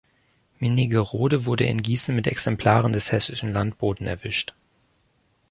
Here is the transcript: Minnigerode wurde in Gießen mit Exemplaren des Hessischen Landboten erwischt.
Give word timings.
Minnigerode 0.57 1.45
wurde 1.45 1.65
in 1.65 1.83
Gießen 1.83 2.15
mit 2.15 2.25
Exemplaren 2.25 2.91
des 2.91 3.11
Hessischen 3.11 3.53
Landboten 3.53 4.07
erwischt. 4.07 4.55